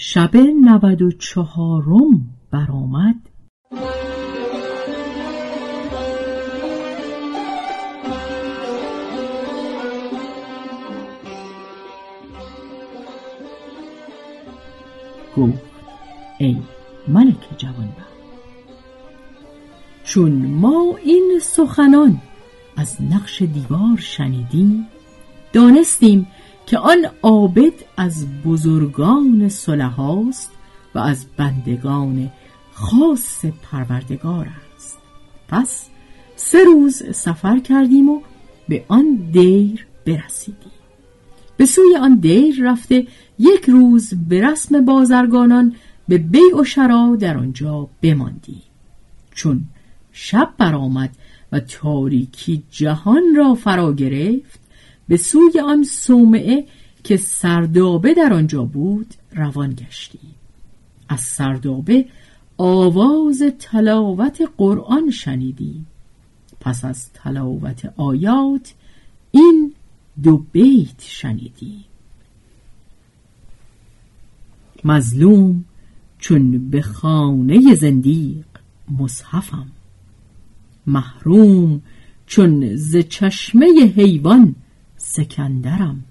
شب 0.00 0.36
نود 0.36 1.02
و 1.02 1.10
چهارم 1.10 2.26
برآمد. 2.50 3.14
گفت 15.36 15.62
ای 16.38 16.56
ملک 17.08 17.36
جوانبخت 17.56 18.08
چون 20.04 20.32
ما 20.32 20.96
این 21.04 21.40
سخنان 21.42 22.20
از 22.76 23.02
نقش 23.02 23.42
دیوار 23.42 23.96
شنیدیم 23.98 24.88
دانستیم 25.52 26.26
که 26.68 26.78
آن 26.78 27.06
عابد 27.22 27.72
از 27.96 28.26
بزرگان 28.44 29.48
صلحاست 29.48 30.50
و 30.94 30.98
از 30.98 31.26
بندگان 31.36 32.30
خاص 32.72 33.44
پروردگار 33.44 34.48
است. 34.76 34.98
پس 35.48 35.88
سه 36.36 36.64
روز 36.64 37.02
سفر 37.14 37.58
کردیم 37.58 38.08
و 38.08 38.20
به 38.68 38.84
آن 38.88 39.14
دیر 39.32 39.86
برسیدیم. 40.06 40.72
به 41.56 41.66
سوی 41.66 41.96
آن 41.96 42.14
دیر 42.14 42.62
رفته 42.62 43.06
یک 43.38 43.64
روز 43.64 44.14
به 44.28 44.48
رسم 44.48 44.84
بازرگانان 44.84 45.74
به 46.08 46.18
بیع 46.18 46.60
و 46.60 46.64
شرا 46.64 47.16
در 47.20 47.36
آنجا 47.38 47.88
بماندیم. 48.02 48.62
چون 49.34 49.64
شب 50.12 50.50
برآمد 50.58 51.10
و 51.52 51.60
تاریکی 51.60 52.62
جهان 52.70 53.22
را 53.36 53.54
فرا 53.54 53.92
گرفت 53.92 54.67
به 55.08 55.16
سوی 55.16 55.60
آن 55.60 55.84
صومعه 55.84 56.66
که 57.04 57.16
سردابه 57.16 58.14
در 58.14 58.32
آنجا 58.32 58.64
بود 58.64 59.14
روان 59.32 59.74
گشتیم 59.74 60.34
از 61.08 61.20
سردابه 61.20 62.06
آواز 62.58 63.42
تلاوت 63.58 64.50
قرآن 64.56 65.10
شنیدیم 65.10 65.86
پس 66.60 66.84
از 66.84 67.12
تلاوت 67.12 67.92
آیات 67.96 68.74
این 69.30 69.74
دو 70.22 70.44
بیت 70.52 71.02
شنیدیم 71.02 71.84
مظلوم 74.84 75.64
چون 76.18 76.70
به 76.70 76.82
خانه 76.82 77.74
زندیق 77.74 78.46
مصحفم. 78.98 79.66
محروم 80.86 81.82
چون 82.26 82.76
ز 82.76 82.96
چشمه 82.96 83.66
حیوان 83.96 84.54
سکندرم. 84.98 86.04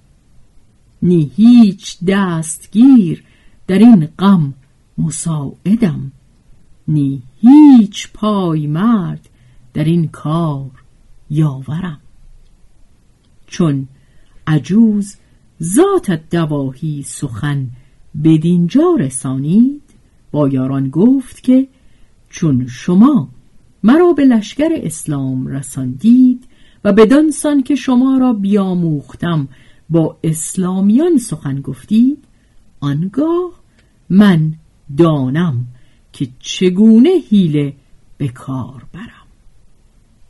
نی 1.01 1.31
هیچ 1.35 1.97
دستگیر 2.07 3.23
در 3.67 3.79
این 3.79 4.05
غم 4.05 4.53
مساعدم. 4.97 6.11
نی 6.87 7.23
هیچ 7.41 8.11
پای 8.13 8.67
مرد 8.67 9.29
در 9.73 9.83
این 9.83 10.07
کار 10.07 10.71
یاورم. 11.29 11.99
چون 13.47 13.87
عجوز 14.47 15.15
ذات 15.63 16.11
دواهی 16.31 17.03
سخن 17.03 17.69
بدینجا 18.23 18.95
رسانید 18.99 19.81
با 20.31 20.49
یاران 20.49 20.89
گفت 20.89 21.43
که 21.43 21.67
چون 22.29 22.67
شما 22.67 23.29
مرا 23.83 24.13
به 24.13 24.25
لشکر 24.25 24.69
اسلام 24.73 25.47
رساندید 25.47 26.46
و 26.87 26.93
بدانسان 26.93 27.63
که 27.63 27.75
شما 27.75 28.17
را 28.17 28.33
بیاموختم. 28.33 29.47
با 29.89 30.17
اسلامیان 30.23 31.17
سخن 31.17 31.61
گفتید 31.61 32.23
آنگاه 32.79 33.51
من 34.09 34.53
دانم 34.97 35.67
که 36.13 36.27
چگونه 36.39 37.09
حیله 37.29 37.73
به 38.17 38.27
کار 38.27 38.85
برم. 38.93 39.27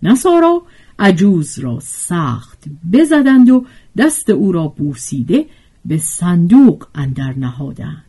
نصارا 0.02 0.62
عجوز 1.00 1.60
را 1.60 1.80
سخت 1.82 2.64
بزدند 2.94 3.50
و 3.50 3.66
دست 3.98 4.30
او 4.30 4.52
را 4.52 4.68
بوسیده 4.68 5.46
به 5.86 5.98
صندوق 5.98 6.88
اندر 6.96 7.34
نهادند 7.38 8.04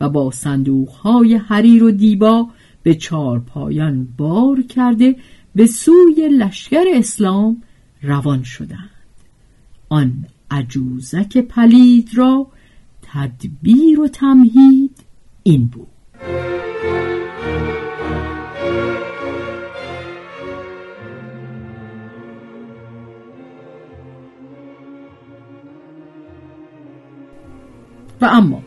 و 0.00 0.08
با 0.08 0.30
صندوقهای 0.30 1.34
حریر 1.34 1.84
و 1.84 1.90
دیبا 1.90 2.48
به 2.82 2.94
چارپایان 2.94 4.08
بار 4.18 4.62
کرده 4.62 5.16
به 5.54 5.66
سوی 5.66 6.28
لشکر 6.28 6.84
اسلام 6.94 7.62
روان 8.02 8.42
شدند. 8.42 8.90
آن 9.88 10.24
عجوزک 10.50 11.38
پلید 11.38 12.10
را 12.14 12.46
تدبیر 13.02 14.00
و 14.00 14.08
تمهید 14.08 14.96
این 15.42 15.66
بود. 15.66 15.88
و 28.20 28.24
اما 28.24 28.62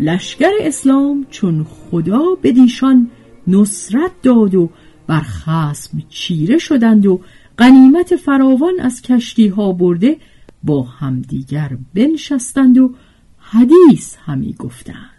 لشکر 0.00 0.50
اسلام 0.60 1.26
چون 1.30 1.64
خدا 1.64 2.22
به 2.42 2.52
دیشان 2.52 3.10
نصرت 3.46 4.10
داد 4.22 4.54
و 4.54 4.70
بر 5.06 5.20
خسم 5.20 6.02
چیره 6.08 6.58
شدند 6.58 7.06
و 7.06 7.20
غنیمت 7.58 8.16
فراوان 8.16 8.80
از 8.80 9.02
کشتی 9.02 9.48
ها 9.48 9.72
برده 9.72 10.16
با 10.62 10.82
همدیگر 10.82 11.78
بنشستند 11.94 12.78
و 12.78 12.94
حدیث 13.38 14.16
همی 14.16 14.54
گفتند. 14.58 15.10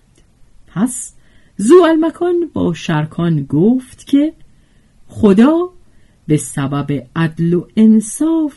پس 0.67 1.13
زو 1.57 1.75
المکان 1.83 2.35
با 2.53 2.73
شرکان 2.73 3.43
گفت 3.43 4.07
که 4.07 4.33
خدا 5.07 5.69
به 6.27 6.37
سبب 6.37 7.07
عدل 7.15 7.53
و 7.53 7.67
انصاف 7.75 8.55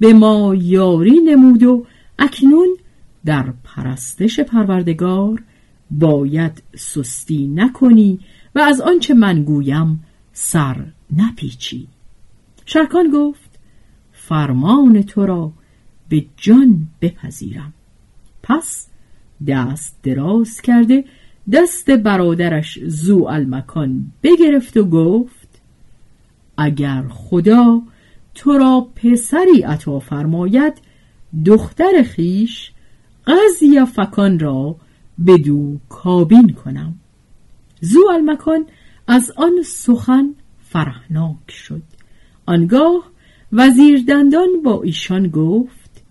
به 0.00 0.12
ما 0.12 0.54
یاری 0.54 1.20
نمود 1.20 1.62
و 1.62 1.86
اکنون 2.18 2.76
در 3.24 3.54
پرستش 3.64 4.40
پروردگار 4.40 5.42
باید 5.90 6.62
سستی 6.76 7.48
نکنی 7.48 8.18
و 8.54 8.58
از 8.58 8.80
آنچه 8.80 9.14
من 9.14 9.44
گویم 9.44 10.04
سر 10.32 10.86
نپیچی. 11.16 11.88
شرکان 12.72 13.10
گفت 13.10 13.58
فرمان 14.12 15.02
تو 15.02 15.26
را 15.26 15.52
به 16.08 16.24
جان 16.36 16.88
بپذیرم. 17.00 17.72
پس 18.42 18.88
دست 19.46 19.98
دراز 20.02 20.60
کرده 20.60 21.04
دست 21.52 21.90
برادرش 21.90 22.78
زو 22.86 23.24
المکان 23.24 24.12
بگرفت 24.22 24.76
و 24.76 24.84
گفت 24.84 25.60
اگر 26.56 27.04
خدا 27.08 27.82
تو 28.34 28.58
را 28.58 28.88
پسری 28.96 29.62
عطا 29.62 29.98
فرماید 29.98 30.74
دختر 31.46 32.02
خیش 32.02 32.72
قضی 33.26 33.84
فکان 33.84 34.38
را 34.38 34.76
بدو 35.26 35.78
کابین 35.88 36.52
کنم. 36.52 36.94
زو 37.80 38.00
المکان 38.14 38.66
از 39.06 39.32
آن 39.36 39.62
سخن 39.64 40.34
فرهناک 40.60 41.50
شد. 41.50 41.82
آنگاه 42.50 43.10
وزیر 43.52 44.04
دندان 44.08 44.48
با 44.64 44.82
ایشان 44.82 45.28
گفت 45.28 46.02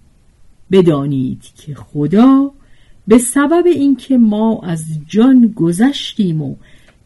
بدانید 0.72 1.42
که 1.58 1.76
خدا 1.76 2.52
به 3.08 3.18
سبب 3.18 3.64
اینکه 3.66 4.18
ما 4.18 4.62
از 4.64 4.86
جان 5.08 5.54
گذشتیم 5.56 6.42
و 6.42 6.56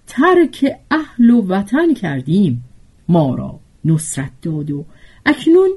ترک 0.07 0.75
اهل 0.91 1.29
و 1.29 1.41
وطن 1.41 1.93
کردیم 1.93 2.63
ما 3.07 3.35
را 3.35 3.59
نصرت 3.85 4.31
داد 4.41 4.71
و 4.71 4.85
اکنون 5.25 5.69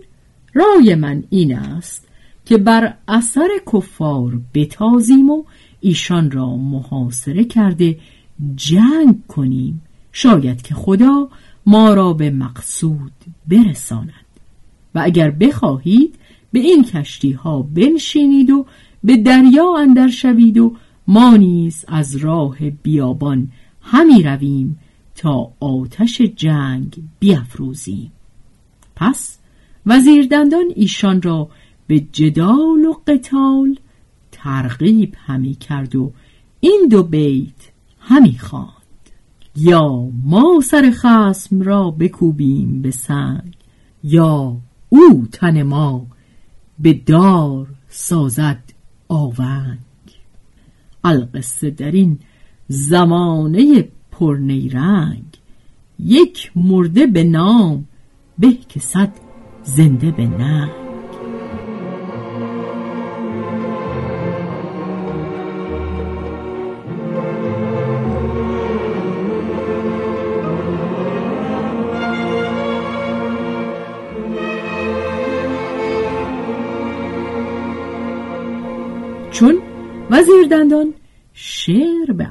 رای 0.55 0.95
من 0.95 1.25
این 1.31 1.57
است 1.59 2.09
که 2.45 2.59
بر 2.59 2.95
اثر 3.09 3.49
کفار 3.73 4.41
بتازیم 4.55 5.31
و 5.31 5.45
ایشان 5.81 6.31
را 6.31 6.57
محاصره 6.57 7.45
کرده 7.45 7.99
جنگ 8.57 9.27
کنیم. 9.29 9.83
شاید 10.13 10.63
که 10.63 10.75
خدا 10.75 11.29
ما 11.67 11.95
را 11.95 12.13
به 12.13 12.31
مقصود 12.31 13.13
برساند. 13.47 14.13
و 14.95 15.01
اگر 15.05 15.31
بخواهید 15.31 16.15
به 16.53 16.59
این 16.59 16.85
کشتی 16.85 17.33
ها 17.33 17.63
بنشینید 17.63 18.51
و 18.51 18.67
به 19.05 19.17
دریا 19.17 19.77
اندر 19.79 20.09
شوید 20.09 20.59
و 20.59 20.77
ما 21.09 21.37
نیز 21.37 21.85
از 21.89 22.17
راه 22.17 22.71
بیابان 22.71 23.49
همی 23.81 24.23
رویم 24.23 24.79
تا 25.15 25.53
آتش 25.61 26.21
جنگ 26.21 26.97
بیافروزیم 27.19 28.13
پس 28.97 29.39
وزیر 29.87 30.27
دندان 30.27 30.65
ایشان 30.77 31.23
را 31.23 31.49
به 31.87 32.01
جدال 32.01 32.85
و 32.85 32.95
قتال 33.07 33.79
ترغیب 34.33 35.15
همی 35.27 35.55
کرد 35.55 35.97
و 35.97 36.13
این 36.61 36.89
دو 36.91 37.03
بیت 37.03 37.71
همی 38.01 38.39
خواند. 38.39 38.76
یا 39.57 40.09
ما 40.25 40.61
سر 40.65 40.91
خسم 40.91 41.63
را 41.63 41.91
بکوبیم 41.91 42.83
به 42.83 42.91
سنگ 42.91 43.55
یا 44.05 44.57
او 44.89 45.27
تن 45.33 45.63
ما 45.63 46.07
به 46.79 46.93
دار 46.93 47.67
سازد 47.89 48.63
آونگ. 49.09 49.79
القصه 51.05 51.71
در 51.71 51.91
این 51.91 52.19
زمانه 52.69 53.89
پرنیرنگ 54.11 55.25
یک 55.99 56.53
مرده 56.57 57.07
به 57.07 57.25
نام 57.25 57.87
به 58.39 58.53
که 58.53 58.81
صد 58.81 59.13
زنده 59.65 60.11
به 60.11 60.27
ننگ. 60.27 60.86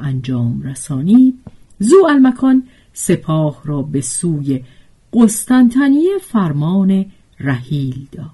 انجام 0.06 0.62
رسانید. 0.62 1.40
زو 1.80 2.06
المکان 2.10 2.64
سپاه 2.94 3.62
را 3.66 3.82
به 3.82 4.02
سوی 4.02 4.64
قسطنطنیه 5.14 6.18
فرمان 6.22 7.06
رحیل 7.40 8.08
داد. 8.12 8.26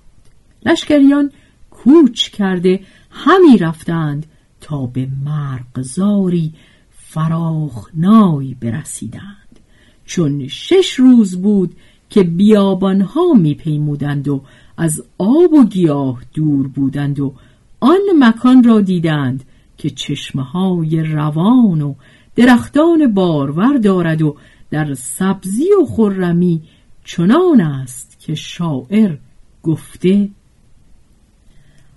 لشکریان 0.65 1.31
کوچ 1.71 2.29
کرده 2.29 2.79
همی 3.09 3.57
رفتند 3.57 4.25
تا 4.61 4.85
به 4.85 5.07
مرغزاری 5.25 6.53
فراخنای 6.91 8.53
برسیدند. 8.53 9.59
چون 10.05 10.47
شش 10.47 10.93
روز 10.93 11.41
بود 11.41 11.75
که 12.09 12.23
بیابانها 12.23 13.33
میپیمودند 13.33 14.27
و 14.27 14.41
از 14.77 15.03
آب 15.17 15.53
و 15.53 15.65
گیاه 15.65 16.21
دور 16.33 16.67
بودند 16.67 17.19
و 17.19 17.33
آن 17.79 17.99
مکان 18.19 18.63
را 18.63 18.81
دیدند 18.81 19.43
که 19.81 19.89
چشمه 19.89 20.43
های 20.43 21.03
روان 21.03 21.81
و 21.81 21.93
درختان 22.35 23.13
بارور 23.13 23.77
دارد 23.77 24.21
و 24.21 24.35
در 24.71 24.93
سبزی 24.93 25.67
و 25.81 25.85
خرمی 25.85 26.61
چنان 27.03 27.61
است 27.61 28.19
که 28.19 28.35
شاعر 28.35 29.17
گفته 29.63 30.29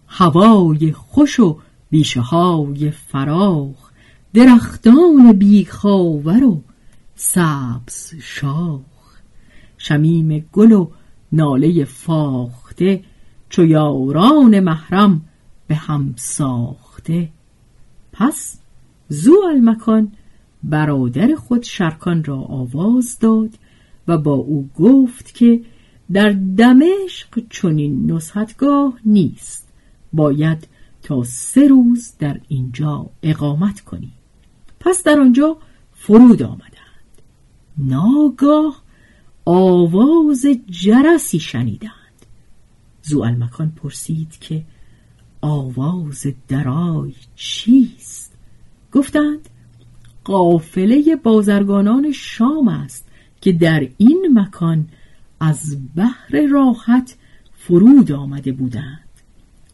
هوای 0.07 0.93
خوش 0.93 1.41
و 1.41 1.59
بیشه 1.91 2.21
های 2.21 2.91
فراخ 2.91 3.91
درختان 4.35 5.33
بیخاور 5.33 6.45
و 6.45 6.63
سبز 7.15 8.15
شاخ. 8.23 8.81
شمیم 9.79 10.49
گل 10.53 10.73
و 10.73 10.91
ناله 11.33 11.85
فاخته 11.85 13.05
چو 13.49 13.65
یاران 13.65 14.61
محرم 14.61 15.23
به 15.67 15.75
هم 15.75 16.15
ساخته. 16.17 17.34
پس 18.15 18.59
زو 19.09 19.35
المکان 19.51 20.13
برادر 20.63 21.35
خود 21.35 21.63
شرکان 21.63 22.25
را 22.25 22.37
آواز 22.37 23.19
داد 23.19 23.59
و 24.09 24.19
با 24.19 24.35
او 24.35 24.69
گفت 24.79 25.35
که 25.35 25.61
در 26.13 26.31
دمشق 26.57 27.43
چنین 27.51 28.13
نصحتگاه 28.13 28.99
نیست. 29.05 29.69
باید 30.13 30.69
تا 31.03 31.23
سه 31.25 31.69
روز 31.69 32.13
در 32.19 32.41
اینجا 32.49 33.11
اقامت 33.23 33.81
کنی. 33.81 34.13
پس 34.81 35.03
در 35.03 35.21
آنجا 35.21 35.57
فرود 35.93 36.43
آمدند. 36.43 36.75
ناگاه 37.79 38.83
آواز 39.45 40.47
جرسی 40.71 41.41
شنیدند. 41.41 41.93
زو 43.03 43.21
المکان 43.21 43.71
پرسید 43.71 44.39
که 44.41 44.65
آواز 45.45 46.27
درای 46.49 47.13
چیست؟ 47.35 48.33
گفتند 48.93 49.49
قافله 50.25 51.17
بازرگانان 51.23 52.13
شام 52.13 52.69
است 52.69 53.09
که 53.41 53.53
در 53.53 53.89
این 53.99 54.29
مکان 54.35 54.89
از 55.41 55.77
بحر 55.97 56.47
راحت 56.53 57.17
فرود 57.53 58.13
آمده 58.13 58.53
بودند. 58.53 59.09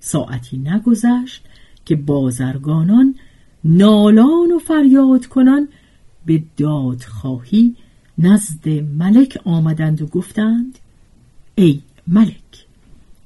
ساعتی 0.01 0.59
نگذشت 0.59 1.45
که 1.85 1.97
بازرگانان 1.97 3.15
نالان 3.65 4.53
و 4.53 4.59
فریاد 4.59 5.27
کنان 5.27 5.69
به 6.27 6.43
دادخواهی 6.57 7.77
نزد 8.19 8.69
ملک 8.69 9.39
آمدند 9.45 10.03
و 10.03 10.07
گفتند 10.07 10.79
ای 11.55 11.81
ملک 12.07 12.67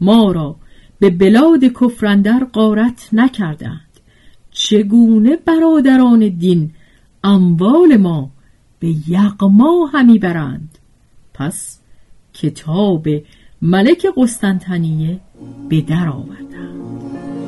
ما 0.01 0.33
را 0.33 0.57
به 1.05 1.11
بلاد 1.11 1.65
کفرندر 1.65 2.45
قارت 2.53 3.09
نکردند. 3.13 4.01
چگونه 4.51 5.37
برادران 5.37 6.29
دین 6.29 6.71
اموال 7.25 7.97
ما 7.97 8.31
به 8.79 8.95
یغما 9.09 9.91
همی 9.93 10.19
برند؟ 10.19 10.79
پس 11.35 11.79
کتاب 12.35 13.09
ملک 13.63 14.07
قسطنطنیه 14.17 15.21
به 15.69 15.81
در 15.81 16.09
آوردند. 16.09 17.44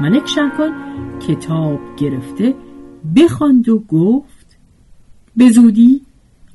ملک 0.00 0.26
شرکان 0.26 0.72
کتاب 1.28 1.80
گرفته 1.96 2.54
بخواند 3.16 3.68
و 3.68 3.78
گفت 3.78 4.56
به 5.36 5.50
زودی 5.50 6.00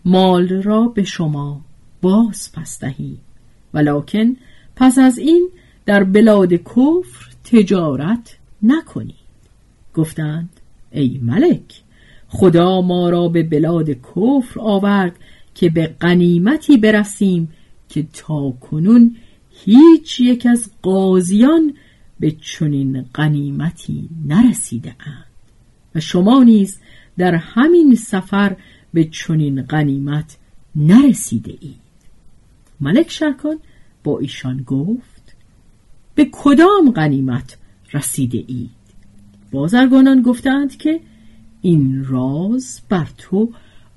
مال 0.05 0.61
را 0.61 0.87
به 0.87 1.03
شما 1.03 1.61
باز 2.01 2.51
پس 2.53 2.79
دهی 2.79 3.17
ولکن 3.73 4.35
پس 4.75 4.97
از 4.99 5.17
این 5.17 5.49
در 5.85 6.03
بلاد 6.03 6.53
کفر 6.53 7.31
تجارت 7.43 8.37
نکنید 8.63 9.15
گفتند 9.93 10.49
ای 10.91 11.19
ملک 11.23 11.83
خدا 12.27 12.81
ما 12.81 13.09
را 13.09 13.27
به 13.27 13.43
بلاد 13.43 13.89
کفر 13.89 14.59
آورد 14.59 15.15
که 15.55 15.69
به 15.69 15.87
غنیمتی 16.01 16.77
برسیم 16.77 17.49
که 17.89 18.07
تا 18.13 18.51
کنون 18.51 19.15
هیچ 19.49 20.19
یک 20.19 20.45
از 20.45 20.71
قاضیان 20.81 21.73
به 22.19 22.31
چنین 22.31 23.01
غنیمتی 23.01 24.09
نرسیده 24.25 24.95
اند. 24.99 25.25
و 25.95 25.99
شما 25.99 26.43
نیز 26.43 26.79
در 27.17 27.35
همین 27.35 27.95
سفر 27.95 28.55
به 28.93 29.03
چنین 29.03 29.61
غنیمت 29.61 30.37
نرسیده 30.75 31.57
اید. 31.59 31.85
ملک 32.81 33.11
شرکان 33.11 33.59
با 34.03 34.19
ایشان 34.19 34.63
گفت 34.63 35.35
به 36.15 36.29
کدام 36.31 36.91
غنیمت 36.91 37.57
رسیده 37.93 38.43
اید؟ 38.47 38.69
بازرگانان 39.51 40.21
گفتند 40.21 40.77
که 40.77 40.99
این 41.61 42.05
راز 42.05 42.81
بر 42.89 43.07
تو 43.17 43.53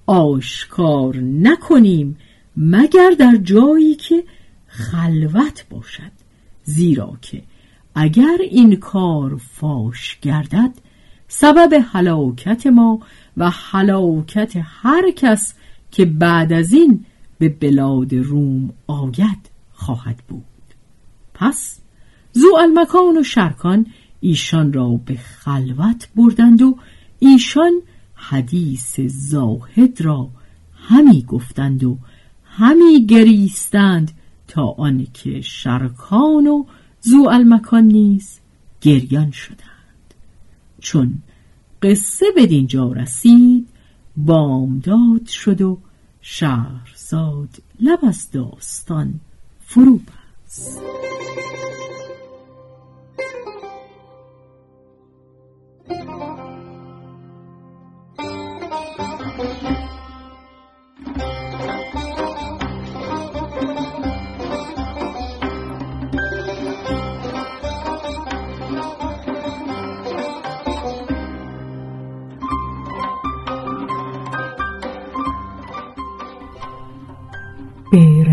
آشکار 0.06 1.16
نکنیم 1.16 2.16
مگر 2.56 3.10
در 3.18 3.36
جایی 3.36 3.94
که 3.94 4.24
خلوت 4.66 5.64
باشد 5.70 6.12
زیرا 6.64 7.18
که 7.22 7.42
اگر 8.00 8.38
این 8.50 8.76
کار 8.76 9.36
فاش 9.36 10.18
گردد 10.22 10.70
سبب 11.28 11.84
هلاکت 11.92 12.66
ما 12.66 13.00
و 13.36 13.50
هلاکت 13.50 14.52
هر 14.62 15.10
کس 15.10 15.54
که 15.90 16.04
بعد 16.04 16.52
از 16.52 16.72
این 16.72 17.04
به 17.38 17.48
بلاد 17.48 18.14
روم 18.14 18.72
آید 18.86 19.50
خواهد 19.72 20.16
بود. 20.28 20.44
پس 21.34 21.78
زو 22.32 22.48
المکان 22.58 23.16
و 23.16 23.22
شرکان 23.22 23.86
ایشان 24.20 24.72
را 24.72 24.88
به 24.88 25.16
خلوت 25.16 26.08
بردند 26.16 26.62
و 26.62 26.78
ایشان 27.18 27.72
حدیث 28.14 29.00
زاهد 29.00 30.00
را 30.00 30.28
همی 30.74 31.22
گفتند 31.22 31.84
و 31.84 31.98
همی 32.44 33.06
گریستند 33.06 34.10
تا 34.48 34.66
آنکه 34.66 35.40
شرکان 35.40 36.46
و 36.46 36.64
زو 37.10 37.28
المکان 37.28 37.84
نیز 37.84 38.38
گریان 38.80 39.30
شدند. 39.30 40.14
چون 40.80 41.22
قصه 41.82 42.26
به 42.34 42.46
دینجا 42.46 42.92
رسید 42.92 43.68
بامداد 44.16 45.26
شد 45.26 45.60
و 45.60 45.78
شهرزاد 46.20 47.48
لب 47.80 47.98
از 48.02 48.30
داستان 48.30 49.20
فرو 49.60 49.98
بست. 49.98 50.80